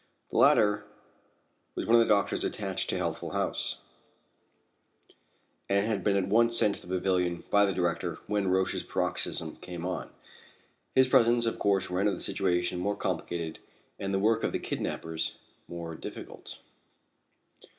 The 0.31 0.37
latter 0.37 0.83
was 1.75 1.85
one 1.85 1.93
of 1.95 1.99
the 1.99 2.07
doctors 2.11 2.43
attached 2.43 2.89
to 2.89 2.97
Healthful 2.97 3.33
House, 3.33 3.77
and 5.69 5.85
had 5.85 6.03
been 6.03 6.17
at 6.17 6.25
once 6.27 6.57
sent 6.57 6.73
to 6.73 6.87
the 6.87 6.95
pavilion 6.95 7.43
by 7.51 7.65
the 7.65 7.71
director 7.71 8.17
when 8.25 8.47
Roch's 8.47 8.81
paroxysm 8.81 9.57
came 9.57 9.85
on. 9.85 10.09
His 10.95 11.07
presence 11.07 11.45
of 11.45 11.59
course 11.59 11.91
rendered 11.91 12.15
the 12.15 12.19
situation 12.19 12.79
more 12.79 12.95
complicated 12.95 13.59
and 13.99 14.11
the 14.11 14.17
work 14.17 14.43
of 14.43 14.53
the 14.53 14.59
kidnappers 14.59 15.35
more 15.67 15.93
difficult. 15.93 16.57